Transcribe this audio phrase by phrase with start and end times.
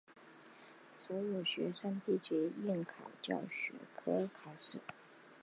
[0.97, 4.79] 所有学生必须应考数学科考试。